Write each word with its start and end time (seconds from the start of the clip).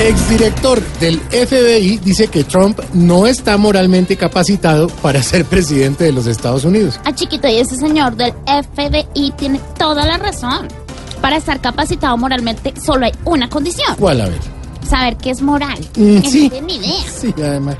Exdirector 0.00 0.80
del 1.00 1.18
FBI 1.18 1.98
dice 1.98 2.28
que 2.28 2.44
Trump 2.44 2.78
no 2.94 3.26
está 3.26 3.56
moralmente 3.56 4.16
capacitado 4.16 4.86
para 5.02 5.20
ser 5.24 5.44
presidente 5.44 6.04
de 6.04 6.12
los 6.12 6.28
Estados 6.28 6.64
Unidos. 6.64 7.00
Ah, 7.04 7.12
chiquito, 7.12 7.48
y 7.48 7.56
ese 7.56 7.76
señor 7.76 8.14
del 8.14 8.32
FBI 8.46 9.32
tiene 9.36 9.60
toda 9.76 10.06
la 10.06 10.16
razón. 10.16 10.68
Para 11.20 11.36
estar 11.36 11.60
capacitado 11.60 12.16
moralmente 12.16 12.72
solo 12.80 13.06
hay 13.06 13.12
una 13.24 13.48
condición. 13.48 13.96
¿Cuál? 13.98 14.20
A 14.20 14.28
ver. 14.28 14.40
Saber 14.88 15.16
qué 15.16 15.30
es 15.30 15.42
moral. 15.42 15.78
Mm, 15.96 16.20
sí. 16.22 16.44
no 16.44 16.50
tiene 16.50 16.66
ni 16.66 16.76
idea. 16.76 17.04
Sí, 17.20 17.34
además. 17.36 17.76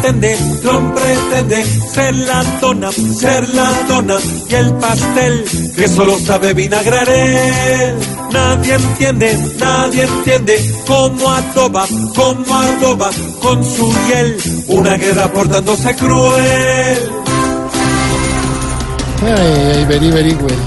Pretende, 0.00 0.34
Trump 0.62 0.94
pretende 0.94 1.64
ser 1.92 2.14
la 2.14 2.42
dona, 2.58 2.90
ser 2.90 3.46
la 3.50 3.70
dona 3.86 4.16
y 4.48 4.54
el 4.54 4.72
pastel 4.76 5.44
que 5.76 5.88
solo 5.88 6.18
sabe 6.18 6.54
vinagrar 6.54 7.06
él. 7.06 7.94
Nadie 8.32 8.74
entiende, 8.76 9.38
nadie 9.58 10.04
entiende 10.04 10.74
cómo 10.86 11.30
adoba, 11.30 11.86
cómo 12.16 12.54
adoba 12.54 13.10
con 13.42 13.62
su 13.62 13.92
hiel 14.08 14.36
una 14.68 14.96
guerra 14.96 15.30
portándose 15.32 15.94
cruel. 15.96 16.98
Ay, 19.22 19.72
ay, 19.74 19.84
very, 19.84 20.10
very 20.10 20.32
well. 20.32 20.58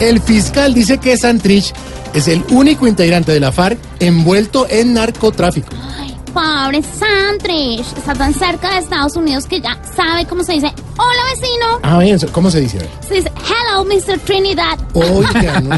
El 0.00 0.20
fiscal 0.20 0.74
dice 0.74 0.98
que 0.98 1.16
Santrich 1.16 1.72
es 2.12 2.28
el 2.28 2.44
único 2.50 2.86
integrante 2.86 3.32
de 3.32 3.40
la 3.40 3.52
FARC 3.52 3.78
envuelto 4.00 4.66
en 4.68 4.92
narcotráfico. 4.92 5.68
Ay, 5.98 6.07
pobre 6.38 6.82
Santrich. 6.82 7.86
Está 7.96 8.14
tan 8.14 8.32
cerca 8.32 8.74
de 8.74 8.78
Estados 8.78 9.16
Unidos 9.16 9.46
que 9.46 9.60
ya 9.60 9.76
sabe 9.96 10.24
cómo 10.26 10.44
se 10.44 10.52
dice. 10.52 10.72
Hola, 10.96 11.22
vecino. 11.34 11.80
Ah, 11.82 11.98
bien, 11.98 12.16
¿cómo 12.30 12.48
se 12.50 12.60
dice? 12.60 12.78
Se 13.06 13.14
dice, 13.14 13.32
hello, 13.48 13.84
Mr. 13.84 14.18
Trinidad. 14.20 14.78
Oiga, 14.94 15.60
no. 15.60 15.76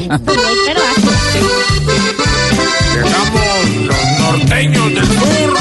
Llegamos 2.94 3.40
los 3.86 4.18
norteños 4.18 4.94
del 4.94 5.06
sur. 5.06 5.56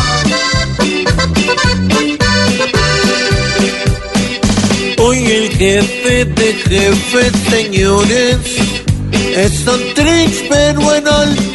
Hoy 5.01 5.17
el 5.31 5.49
jefe 5.51 6.25
de 6.25 6.53
jefes, 6.53 7.31
señores, 7.49 8.37
es 9.13 9.59
Santrich, 9.59 10.49
pero 10.49 10.93
en 10.93 11.07
altos 11.07 11.48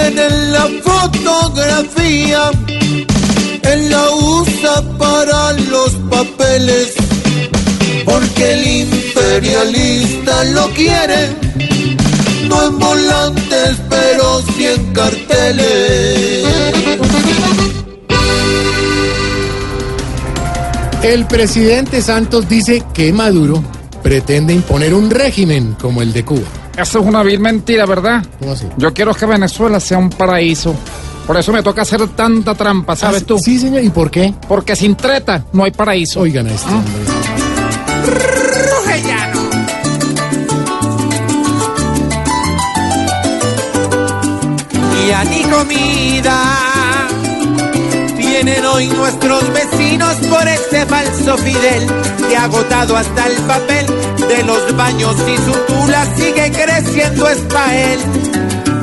tienen 0.00 0.52
la 0.52 0.68
fotografía, 0.82 2.50
él 3.62 3.90
la 3.90 4.10
usa 4.10 4.82
para 4.98 5.52
los 5.52 5.90
papeles, 6.10 6.94
porque 8.04 8.52
el 8.52 8.66
imperialista 8.88 10.44
lo 10.44 10.68
quiere, 10.70 11.28
no 12.48 12.68
en 12.68 12.78
volantes, 12.78 13.76
pero 13.88 14.42
sí 14.54 14.66
en 14.66 14.92
carteles. 14.92 16.46
El 21.02 21.26
presidente 21.26 22.02
Santos 22.02 22.48
dice 22.48 22.82
que 22.92 23.12
Maduro 23.12 23.62
pretende 24.02 24.52
imponer 24.54 24.94
un 24.94 25.10
régimen 25.10 25.76
como 25.80 26.02
el 26.02 26.12
de 26.12 26.24
Cuba. 26.24 26.59
Eso 26.80 27.00
es 27.00 27.06
una 27.06 27.22
vil 27.22 27.40
mentira, 27.40 27.86
¿verdad? 27.86 28.24
¿Cómo 28.38 28.52
así? 28.52 28.66
Yo 28.76 28.92
quiero 28.94 29.14
que 29.14 29.26
Venezuela 29.26 29.78
sea 29.80 29.98
un 29.98 30.10
paraíso. 30.10 30.74
Por 31.26 31.36
eso 31.36 31.52
me 31.52 31.62
toca 31.62 31.82
hacer 31.82 32.06
tanta 32.08 32.54
trampa, 32.54 32.96
¿sabes 32.96 33.22
Ah, 33.22 33.26
tú? 33.26 33.38
Sí, 33.38 33.58
señor. 33.58 33.84
¿Y 33.84 33.90
por 33.90 34.10
qué? 34.10 34.34
Porque 34.48 34.74
sin 34.74 34.96
treta 34.96 35.44
no 35.52 35.64
hay 35.64 35.70
paraíso. 35.70 36.20
Oigan 36.20 36.46
a 36.48 36.50
este 36.52 36.68
hombre. 36.70 36.92
y 45.06 45.10
a 45.12 45.24
ni 45.24 45.42
comida. 45.44 46.42
Tienen 48.16 48.64
hoy 48.66 48.88
nuestros 48.88 49.42
vecinos 49.52 50.14
por 50.28 50.46
ese 50.48 50.86
falso 50.86 51.36
Fidel 51.38 51.86
que 52.28 52.36
ha 52.36 52.44
agotado 52.44 52.96
hasta 52.96 53.26
el 53.26 53.36
papel 53.42 53.86
los 54.50 54.76
baños 54.76 55.14
y 55.32 55.36
su 55.36 55.52
tula 55.52 56.04
sigue 56.16 56.50
creciendo 56.50 57.28
es 57.28 57.38
pa' 57.52 57.74
él. 57.76 57.98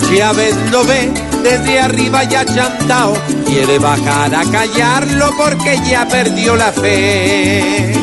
Chávez 0.09 0.55
lo 0.71 0.83
ve 0.85 1.11
desde 1.43 1.79
arriba 1.79 2.23
ya 2.23 2.45
chantao, 2.45 3.13
quiere 3.45 3.77
bajar 3.77 4.33
a 4.33 4.43
callarlo 4.45 5.29
porque 5.37 5.77
ya 5.89 6.07
perdió 6.07 6.55
la 6.55 6.71
fe. 6.71 7.93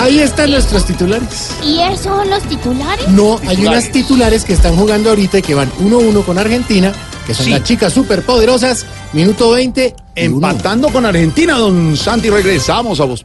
Ahí 0.00 0.18
están 0.20 0.50
nuestros 0.50 0.84
titulares. 0.84 1.50
¿Y 1.64 1.80
esos 1.80 2.00
son 2.16 2.28
los 2.30 2.42
titulares? 2.44 3.08
No, 3.08 3.40
hay 3.46 3.64
unas 3.64 3.90
titulares 3.92 4.44
que 4.44 4.52
están 4.52 4.74
jugando 4.76 5.10
ahorita 5.10 5.38
y 5.38 5.42
que 5.42 5.54
van 5.54 5.70
1-1 5.80 6.24
con 6.24 6.38
Argentina, 6.38 6.92
que 7.26 7.34
son 7.34 7.46
Sí. 7.46 7.52
las 7.52 7.62
chicas 7.62 7.92
superpoderosas. 7.92 8.84
Minuto 9.12 9.50
20. 9.52 9.94
Empatando 10.14 10.88
con 10.90 11.06
Argentina, 11.06 11.56
don 11.56 11.96
Santi, 11.96 12.28
regresamos 12.28 13.00
a 13.00 13.04
Voz. 13.04 13.24